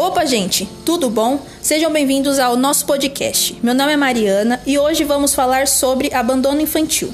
Opa, 0.00 0.24
gente, 0.24 0.68
tudo 0.84 1.10
bom? 1.10 1.40
Sejam 1.60 1.90
bem-vindos 1.90 2.38
ao 2.38 2.56
nosso 2.56 2.86
podcast. 2.86 3.58
Meu 3.60 3.74
nome 3.74 3.94
é 3.94 3.96
Mariana 3.96 4.60
e 4.64 4.78
hoje 4.78 5.02
vamos 5.02 5.34
falar 5.34 5.66
sobre 5.66 6.14
abandono 6.14 6.60
infantil. 6.60 7.12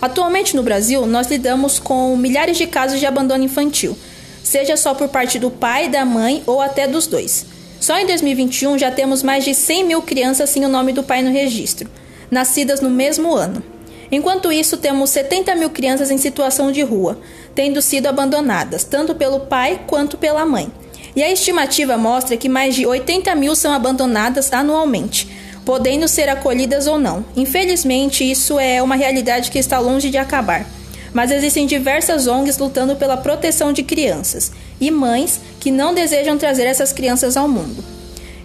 Atualmente 0.00 0.56
no 0.56 0.62
Brasil, 0.62 1.04
nós 1.04 1.26
lidamos 1.26 1.78
com 1.78 2.16
milhares 2.16 2.56
de 2.56 2.66
casos 2.66 3.00
de 3.00 3.04
abandono 3.04 3.44
infantil, 3.44 3.98
seja 4.42 4.78
só 4.78 4.94
por 4.94 5.08
parte 5.08 5.38
do 5.38 5.50
pai, 5.50 5.90
da 5.90 6.02
mãe 6.06 6.42
ou 6.46 6.62
até 6.62 6.88
dos 6.88 7.06
dois. 7.06 7.44
Só 7.78 7.98
em 7.98 8.06
2021 8.06 8.78
já 8.78 8.90
temos 8.90 9.22
mais 9.22 9.44
de 9.44 9.54
100 9.54 9.84
mil 9.84 10.00
crianças 10.00 10.48
sem 10.48 10.64
o 10.64 10.70
nome 10.70 10.94
do 10.94 11.02
pai 11.02 11.20
no 11.20 11.30
registro, 11.30 11.86
nascidas 12.30 12.80
no 12.80 12.88
mesmo 12.88 13.34
ano. 13.34 13.62
Enquanto 14.10 14.50
isso, 14.50 14.78
temos 14.78 15.10
70 15.10 15.54
mil 15.54 15.68
crianças 15.68 16.10
em 16.10 16.16
situação 16.16 16.72
de 16.72 16.80
rua, 16.80 17.20
tendo 17.54 17.82
sido 17.82 18.06
abandonadas, 18.06 18.84
tanto 18.84 19.14
pelo 19.14 19.40
pai 19.40 19.82
quanto 19.86 20.16
pela 20.16 20.46
mãe. 20.46 20.72
E 21.14 21.22
a 21.22 21.30
estimativa 21.30 21.96
mostra 21.96 22.36
que 22.36 22.48
mais 22.48 22.74
de 22.74 22.86
80 22.86 23.34
mil 23.34 23.56
são 23.56 23.72
abandonadas 23.72 24.52
anualmente, 24.52 25.28
podendo 25.64 26.06
ser 26.06 26.28
acolhidas 26.28 26.86
ou 26.86 26.98
não. 26.98 27.24
Infelizmente, 27.36 28.28
isso 28.28 28.58
é 28.58 28.82
uma 28.82 28.96
realidade 28.96 29.50
que 29.50 29.58
está 29.58 29.78
longe 29.78 30.10
de 30.10 30.18
acabar. 30.18 30.66
Mas 31.12 31.30
existem 31.30 31.66
diversas 31.66 32.26
ONGs 32.26 32.58
lutando 32.58 32.94
pela 32.96 33.16
proteção 33.16 33.72
de 33.72 33.82
crianças 33.82 34.52
e 34.80 34.90
mães 34.90 35.40
que 35.58 35.70
não 35.70 35.92
desejam 35.92 36.38
trazer 36.38 36.64
essas 36.64 36.92
crianças 36.92 37.36
ao 37.36 37.48
mundo. 37.48 37.84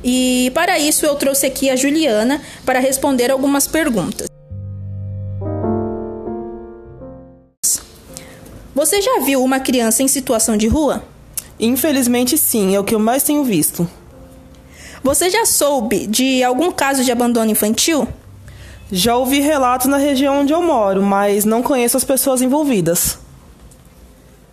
E 0.04 0.52
para 0.54 0.78
isso 0.78 1.06
eu 1.06 1.16
trouxe 1.16 1.46
aqui 1.46 1.70
a 1.70 1.76
Juliana 1.76 2.42
para 2.66 2.80
responder 2.80 3.32
algumas 3.32 3.68
perguntas. 3.68 4.28
Você 8.74 9.02
já 9.02 9.20
viu 9.22 9.42
uma 9.44 9.60
criança 9.60 10.04
em 10.04 10.08
situação 10.08 10.58
de 10.58 10.68
rua? 10.68 11.04
Infelizmente, 11.60 12.38
sim, 12.38 12.76
é 12.76 12.80
o 12.80 12.84
que 12.84 12.94
eu 12.94 13.00
mais 13.00 13.24
tenho 13.24 13.44
visto. 13.44 13.88
Você 15.04 15.30
já 15.30 15.46
soube 15.46 16.08
de 16.08 16.44
algum 16.44 16.72
caso 16.72 17.04
de 17.04 17.12
abandono 17.12 17.52
infantil? 17.52 18.08
Já 18.92 19.16
ouvi 19.16 19.40
relatos 19.40 19.88
na 19.88 19.98
região 19.98 20.42
onde 20.42 20.54
eu 20.54 20.62
moro, 20.62 21.02
mas 21.02 21.46
não 21.46 21.64
conheço 21.64 21.98
as 21.98 22.04
pessoas 22.04 22.42
envolvidas. 22.42 23.18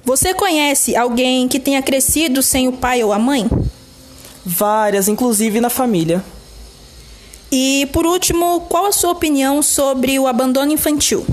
Você 0.05 0.35
conhece 0.35 0.97
alguém 0.97 1.49
que 1.49 1.61
tenha 1.61 1.83
crescido 1.83 2.43
sem 2.43 2.69
o 2.69 2.73
pai 2.73 3.03
ou 3.05 3.13
a 3.13 3.19
mãe? 3.19 3.49
Várias, 4.45 5.09
inclusive 5.09 5.61
na 5.61 5.71
família. 5.71 6.25
E 7.51 7.89
por 7.93 8.07
último, 8.07 8.63
qual 8.69 8.87
a 8.87 8.93
sua 8.93 9.13
opinião 9.13 9.63
sobre 9.63 10.19
o 10.19 10.27
abandono 10.27 10.73
infantil? 10.73 11.25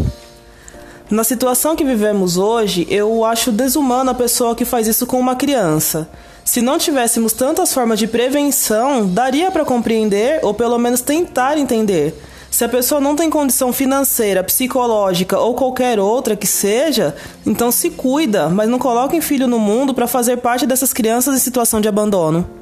Na 1.10 1.24
situação 1.24 1.76
que 1.76 1.84
vivemos 1.84 2.38
hoje, 2.38 2.86
eu 2.88 3.26
acho 3.26 3.52
desumano 3.52 4.12
a 4.12 4.14
pessoa 4.14 4.56
que 4.56 4.64
faz 4.64 4.88
isso 4.88 5.08
com 5.08 5.20
uma 5.20 5.36
criança. 5.36 6.08
Se 6.46 6.62
não 6.62 6.78
tivéssemos 6.78 7.34
tantas 7.34 7.74
formas 7.74 7.98
de 7.98 8.06
prevenção, 8.06 9.08
daria 9.08 9.50
para 9.50 9.66
compreender 9.66 10.40
ou 10.44 10.54
pelo 10.54 10.78
menos 10.78 11.02
tentar 11.02 11.58
entender. 11.58 12.14
Se 12.52 12.64
a 12.64 12.70
pessoa 12.70 13.02
não 13.02 13.16
tem 13.16 13.28
condição 13.28 13.74
financeira, 13.74 14.44
psicológica 14.44 15.40
ou 15.40 15.56
qualquer 15.56 16.00
outra 16.00 16.36
que 16.36 16.46
seja, 16.46 17.16
então 17.44 17.72
se 17.72 17.90
cuida, 17.90 18.48
mas 18.48 18.70
não 18.70 18.78
coloquem 18.78 19.20
filho 19.20 19.48
no 19.48 19.58
mundo 19.58 19.96
para 19.96 20.08
fazer 20.08 20.38
parte 20.38 20.68
dessas 20.68 20.94
crianças 20.94 21.36
em 21.36 21.40
situação 21.40 21.82
de 21.82 21.88
abandono. 21.88 22.59